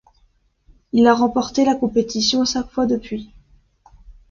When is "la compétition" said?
1.63-2.43